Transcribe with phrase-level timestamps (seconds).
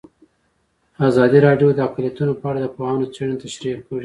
[1.07, 3.99] ازادي راډیو د اقلیتونه په اړه د پوهانو څېړنې تشریح کړې.